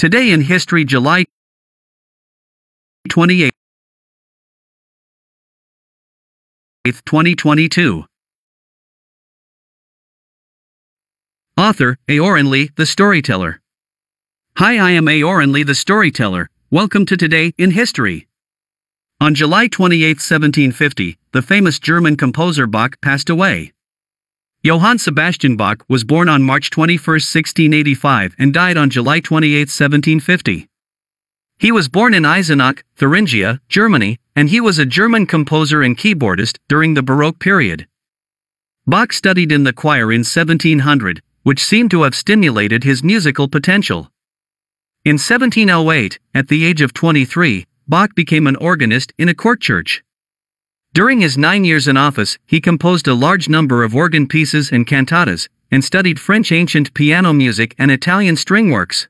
Today 0.00 0.30
in 0.30 0.40
History, 0.40 0.86
July 0.86 1.26
28, 3.10 3.52
2022. 6.86 8.06
Author, 11.58 11.98
Aoran 12.08 12.48
Lee, 12.48 12.70
the 12.76 12.86
storyteller. 12.86 13.60
Hi, 14.56 14.78
I 14.78 14.92
am 14.92 15.04
Aoran 15.04 15.52
Lee, 15.52 15.64
the 15.64 15.74
storyteller. 15.74 16.48
Welcome 16.70 17.04
to 17.04 17.18
Today 17.18 17.52
in 17.58 17.72
History. 17.72 18.26
On 19.20 19.34
July 19.34 19.68
28, 19.68 20.16
1750, 20.16 21.18
the 21.32 21.42
famous 21.42 21.78
German 21.78 22.16
composer 22.16 22.66
Bach 22.66 22.98
passed 23.02 23.28
away. 23.28 23.74
Johann 24.62 24.98
Sebastian 24.98 25.56
Bach 25.56 25.82
was 25.88 26.04
born 26.04 26.28
on 26.28 26.42
March 26.42 26.68
21, 26.68 26.98
1685 26.98 28.34
and 28.38 28.52
died 28.52 28.76
on 28.76 28.90
July 28.90 29.18
28, 29.20 29.60
1750. 29.60 30.68
He 31.58 31.72
was 31.72 31.88
born 31.88 32.12
in 32.12 32.24
Eisenach, 32.24 32.82
Thuringia, 32.94 33.60
Germany, 33.70 34.18
and 34.36 34.50
he 34.50 34.60
was 34.60 34.78
a 34.78 34.84
German 34.84 35.24
composer 35.24 35.80
and 35.80 35.96
keyboardist 35.96 36.58
during 36.68 36.92
the 36.92 37.02
Baroque 37.02 37.38
period. 37.38 37.86
Bach 38.86 39.14
studied 39.14 39.50
in 39.50 39.64
the 39.64 39.72
choir 39.72 40.12
in 40.12 40.24
1700, 40.24 41.22
which 41.42 41.64
seemed 41.64 41.90
to 41.92 42.02
have 42.02 42.14
stimulated 42.14 42.84
his 42.84 43.02
musical 43.02 43.48
potential. 43.48 44.10
In 45.06 45.14
1708, 45.14 46.18
at 46.34 46.48
the 46.48 46.66
age 46.66 46.82
of 46.82 46.92
23, 46.92 47.64
Bach 47.88 48.14
became 48.14 48.46
an 48.46 48.56
organist 48.56 49.14
in 49.16 49.30
a 49.30 49.34
court 49.34 49.62
church. 49.62 50.04
During 50.92 51.20
his 51.20 51.38
nine 51.38 51.64
years 51.64 51.86
in 51.86 51.96
office, 51.96 52.36
he 52.46 52.60
composed 52.60 53.06
a 53.06 53.14
large 53.14 53.48
number 53.48 53.84
of 53.84 53.94
organ 53.94 54.26
pieces 54.26 54.72
and 54.72 54.84
cantatas, 54.84 55.48
and 55.70 55.84
studied 55.84 56.18
French 56.18 56.50
ancient 56.50 56.92
piano 56.94 57.32
music 57.32 57.76
and 57.78 57.92
Italian 57.92 58.34
string 58.34 58.72
works. 58.72 59.06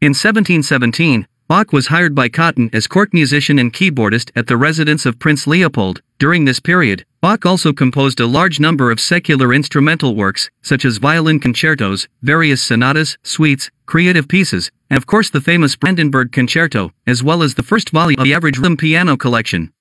In 0.00 0.10
1717, 0.10 1.28
Bach 1.46 1.72
was 1.72 1.88
hired 1.88 2.12
by 2.12 2.28
Cotten 2.28 2.74
as 2.74 2.88
court 2.88 3.14
musician 3.14 3.56
and 3.60 3.72
keyboardist 3.72 4.32
at 4.34 4.48
the 4.48 4.56
residence 4.56 5.06
of 5.06 5.20
Prince 5.20 5.46
Leopold. 5.46 6.02
During 6.18 6.44
this 6.44 6.58
period, 6.58 7.04
Bach 7.20 7.46
also 7.46 7.72
composed 7.72 8.18
a 8.18 8.26
large 8.26 8.58
number 8.58 8.90
of 8.90 8.98
secular 8.98 9.54
instrumental 9.54 10.16
works, 10.16 10.50
such 10.60 10.84
as 10.84 10.96
violin 10.96 11.38
concertos, 11.38 12.08
various 12.22 12.62
sonatas, 12.62 13.16
suites, 13.22 13.70
creative 13.86 14.26
pieces, 14.26 14.72
and 14.88 14.96
of 14.96 15.06
course 15.06 15.30
the 15.30 15.40
famous 15.40 15.76
Brandenburg 15.76 16.32
Concerto, 16.32 16.92
as 17.06 17.22
well 17.22 17.44
as 17.44 17.54
the 17.54 17.62
first 17.62 17.90
volume 17.90 18.18
of 18.18 18.24
the 18.24 18.34
Average 18.34 18.58
Rhythm 18.58 18.76
Piano 18.76 19.16
Collection. 19.16 19.72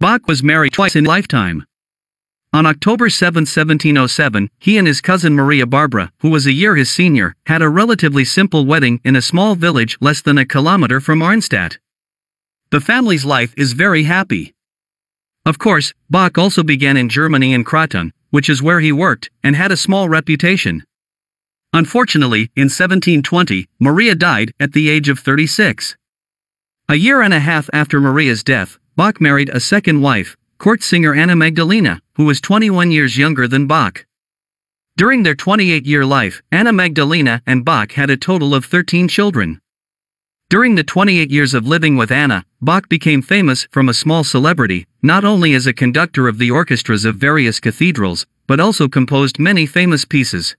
Bach 0.00 0.28
was 0.28 0.44
married 0.44 0.72
twice 0.72 0.94
in 0.94 1.02
lifetime. 1.04 1.64
On 2.52 2.66
October 2.66 3.10
7, 3.10 3.42
1707, 3.42 4.48
he 4.60 4.78
and 4.78 4.86
his 4.86 5.00
cousin 5.00 5.34
Maria 5.34 5.66
Barbara, 5.66 6.12
who 6.20 6.30
was 6.30 6.46
a 6.46 6.52
year 6.52 6.76
his 6.76 6.88
senior, 6.88 7.34
had 7.46 7.62
a 7.62 7.68
relatively 7.68 8.24
simple 8.24 8.64
wedding 8.64 9.00
in 9.02 9.16
a 9.16 9.22
small 9.22 9.56
village 9.56 9.98
less 10.00 10.22
than 10.22 10.38
a 10.38 10.46
kilometer 10.46 11.00
from 11.00 11.20
Arnstadt. 11.20 11.78
The 12.70 12.80
family's 12.80 13.24
life 13.24 13.52
is 13.56 13.72
very 13.72 14.04
happy. 14.04 14.54
Of 15.44 15.58
course, 15.58 15.92
Bach 16.08 16.38
also 16.38 16.62
began 16.62 16.96
in 16.96 17.08
Germany 17.08 17.52
in 17.52 17.64
Kraton, 17.64 18.12
which 18.30 18.48
is 18.48 18.62
where 18.62 18.80
he 18.80 18.92
worked, 18.92 19.30
and 19.42 19.56
had 19.56 19.72
a 19.72 19.76
small 19.76 20.08
reputation. 20.08 20.84
Unfortunately, 21.72 22.52
in 22.54 22.70
1720, 22.70 23.66
Maria 23.80 24.14
died 24.14 24.52
at 24.60 24.74
the 24.74 24.88
age 24.88 25.08
of 25.08 25.18
36. 25.18 25.96
A 26.88 26.94
year 26.94 27.20
and 27.20 27.34
a 27.34 27.40
half 27.40 27.68
after 27.72 28.00
Maria's 28.00 28.44
death, 28.44 28.78
Bach 28.98 29.20
married 29.20 29.48
a 29.50 29.60
second 29.60 30.00
wife, 30.00 30.36
court 30.58 30.82
singer 30.82 31.14
Anna 31.14 31.36
Magdalena, 31.36 32.02
who 32.16 32.24
was 32.24 32.40
21 32.40 32.90
years 32.90 33.16
younger 33.16 33.46
than 33.46 33.68
Bach. 33.68 34.04
During 34.96 35.22
their 35.22 35.36
28 35.36 35.86
year 35.86 36.04
life, 36.04 36.42
Anna 36.50 36.72
Magdalena 36.72 37.40
and 37.46 37.64
Bach 37.64 37.92
had 37.92 38.10
a 38.10 38.16
total 38.16 38.56
of 38.56 38.64
13 38.64 39.06
children. 39.06 39.60
During 40.50 40.74
the 40.74 40.82
28 40.82 41.30
years 41.30 41.54
of 41.54 41.64
living 41.64 41.96
with 41.96 42.10
Anna, 42.10 42.44
Bach 42.60 42.88
became 42.88 43.22
famous 43.22 43.68
from 43.70 43.88
a 43.88 43.94
small 43.94 44.24
celebrity, 44.24 44.84
not 45.00 45.24
only 45.24 45.54
as 45.54 45.68
a 45.68 45.72
conductor 45.72 46.26
of 46.26 46.38
the 46.38 46.50
orchestras 46.50 47.04
of 47.04 47.14
various 47.14 47.60
cathedrals, 47.60 48.26
but 48.48 48.58
also 48.58 48.88
composed 48.88 49.38
many 49.38 49.64
famous 49.64 50.04
pieces. 50.04 50.56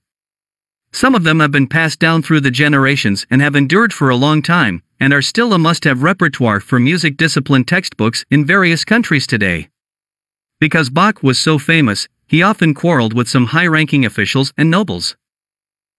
Some 0.92 1.14
of 1.14 1.24
them 1.24 1.40
have 1.40 1.52
been 1.52 1.68
passed 1.68 1.98
down 1.98 2.22
through 2.22 2.40
the 2.40 2.50
generations 2.50 3.26
and 3.30 3.40
have 3.40 3.54
endured 3.54 3.92
for 3.92 4.10
a 4.10 4.16
long 4.16 4.42
time, 4.42 4.82
and 4.98 5.12
are 5.12 5.22
still 5.22 5.52
a 5.52 5.58
must 5.58 5.84
have 5.84 6.02
repertoire 6.02 6.60
for 6.60 6.80
music 6.80 7.16
discipline 7.16 7.64
textbooks 7.64 8.24
in 8.30 8.44
various 8.44 8.84
countries 8.84 9.26
today. 9.26 9.68
Because 10.58 10.90
Bach 10.90 11.22
was 11.22 11.38
so 11.38 11.58
famous, 11.58 12.08
he 12.26 12.42
often 12.42 12.74
quarreled 12.74 13.14
with 13.14 13.28
some 13.28 13.46
high 13.46 13.66
ranking 13.66 14.04
officials 14.04 14.52
and 14.56 14.70
nobles. 14.70 15.16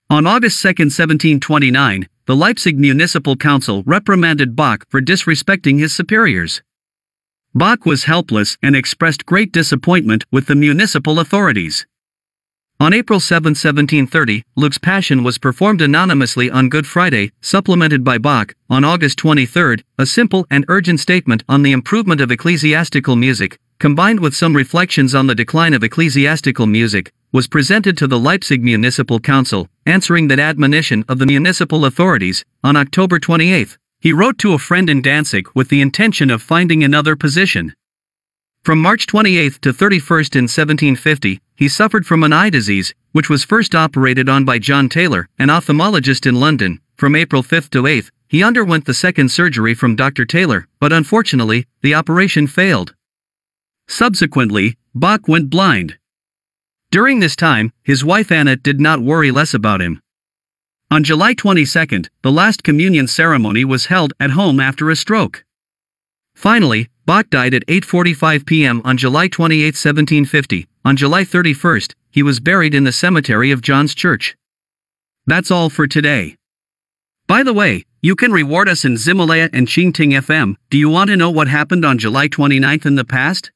On 0.09 0.27
August 0.27 0.61
2, 0.61 0.67
1729, 0.67 2.07
the 2.25 2.35
Leipzig 2.35 2.77
Municipal 2.77 3.35
Council 3.35 3.81
reprimanded 3.85 4.55
Bach 4.55 4.85
for 4.89 5.01
disrespecting 5.01 5.79
his 5.79 5.95
superiors. 5.95 6.61
Bach 7.55 7.85
was 7.85 8.03
helpless 8.03 8.57
and 8.61 8.75
expressed 8.75 9.25
great 9.25 9.51
disappointment 9.51 10.25
with 10.31 10.47
the 10.47 10.55
municipal 10.55 11.19
authorities. 11.19 11.85
On 12.81 12.93
April 12.93 13.19
7, 13.19 13.51
1730, 13.51 14.41
Luke's 14.55 14.79
Passion 14.79 15.23
was 15.23 15.37
performed 15.37 15.83
anonymously 15.83 16.49
on 16.49 16.67
Good 16.67 16.87
Friday, 16.87 17.31
supplemented 17.39 18.03
by 18.03 18.17
Bach. 18.17 18.55
On 18.71 18.83
August 18.83 19.19
23, 19.19 19.77
a 19.99 20.05
simple 20.07 20.47
and 20.49 20.65
urgent 20.67 20.99
statement 20.99 21.43
on 21.47 21.61
the 21.61 21.73
improvement 21.73 22.21
of 22.21 22.31
ecclesiastical 22.31 23.15
music, 23.15 23.59
combined 23.77 24.19
with 24.19 24.35
some 24.35 24.55
reflections 24.55 25.13
on 25.13 25.27
the 25.27 25.35
decline 25.35 25.75
of 25.75 25.83
ecclesiastical 25.83 26.65
music, 26.65 27.11
was 27.31 27.45
presented 27.45 27.99
to 27.99 28.07
the 28.07 28.17
Leipzig 28.17 28.63
Municipal 28.63 29.19
Council, 29.19 29.67
answering 29.85 30.27
that 30.29 30.39
admonition 30.39 31.05
of 31.07 31.19
the 31.19 31.27
municipal 31.27 31.85
authorities. 31.85 32.43
On 32.63 32.75
October 32.75 33.19
28, 33.19 33.77
he 33.99 34.11
wrote 34.11 34.39
to 34.39 34.53
a 34.53 34.57
friend 34.57 34.89
in 34.89 35.03
Danzig 35.03 35.47
with 35.53 35.69
the 35.69 35.81
intention 35.81 36.31
of 36.31 36.41
finding 36.41 36.83
another 36.83 37.15
position. 37.15 37.75
From 38.63 38.79
March 38.79 39.07
28 39.07 39.59
to 39.63 39.73
31 39.73 40.17
in 40.33 40.43
1750, 40.43 41.41
he 41.55 41.67
suffered 41.67 42.05
from 42.05 42.21
an 42.21 42.31
eye 42.31 42.51
disease, 42.51 42.93
which 43.11 43.27
was 43.27 43.43
first 43.43 43.73
operated 43.73 44.29
on 44.29 44.45
by 44.45 44.59
John 44.59 44.87
Taylor, 44.87 45.27
an 45.39 45.47
ophthalmologist 45.47 46.27
in 46.27 46.39
London. 46.39 46.79
From 46.95 47.15
April 47.15 47.41
5 47.41 47.71
to 47.71 47.87
8, 47.87 48.11
he 48.27 48.43
underwent 48.43 48.85
the 48.85 48.93
second 48.93 49.29
surgery 49.29 49.73
from 49.73 49.95
Dr. 49.95 50.25
Taylor, 50.25 50.67
but 50.79 50.93
unfortunately, 50.93 51.65
the 51.81 51.95
operation 51.95 52.45
failed. 52.45 52.93
Subsequently, 53.87 54.77
Bach 54.93 55.27
went 55.27 55.49
blind. 55.49 55.97
During 56.91 57.19
this 57.19 57.35
time, 57.35 57.73
his 57.81 58.05
wife 58.05 58.31
Anna 58.31 58.57
did 58.57 58.79
not 58.79 59.01
worry 59.01 59.31
less 59.31 59.55
about 59.55 59.81
him. 59.81 60.03
On 60.91 61.03
July 61.03 61.33
22, 61.33 62.03
the 62.21 62.31
last 62.31 62.63
communion 62.63 63.07
ceremony 63.07 63.65
was 63.65 63.87
held 63.87 64.13
at 64.19 64.31
home 64.31 64.59
after 64.59 64.91
a 64.91 64.95
stroke. 64.95 65.43
Finally, 66.35 66.89
Bach 67.11 67.29
died 67.29 67.53
at 67.53 67.67
8:45 67.67 68.45
p.m. 68.45 68.81
on 68.85 68.95
July 68.95 69.27
28, 69.27 69.75
1750. 69.75 70.65
On 70.85 70.95
July 70.95 71.25
31, 71.25 71.81
he 72.09 72.23
was 72.23 72.39
buried 72.39 72.73
in 72.73 72.85
the 72.85 72.93
cemetery 72.93 73.51
of 73.51 73.61
John's 73.61 73.93
Church. 73.93 74.37
That's 75.27 75.51
all 75.51 75.69
for 75.69 75.87
today. 75.87 76.37
By 77.27 77.43
the 77.43 77.51
way, 77.51 77.83
you 78.01 78.15
can 78.15 78.31
reward 78.31 78.69
us 78.69 78.85
in 78.85 78.93
Ximalaya 78.93 79.49
and 79.51 79.67
Qingting 79.67 80.13
FM. 80.25 80.55
Do 80.69 80.77
you 80.77 80.89
want 80.89 81.09
to 81.09 81.17
know 81.17 81.29
what 81.29 81.49
happened 81.49 81.83
on 81.83 81.97
July 81.97 82.29
29th 82.29 82.85
in 82.85 82.95
the 82.95 83.03
past? 83.03 83.51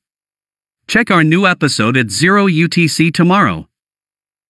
Check 0.89 1.09
our 1.09 1.23
new 1.23 1.47
episode 1.47 1.95
at 1.95 2.11
0 2.11 2.47
UTC 2.47 3.13
tomorrow. 3.13 3.69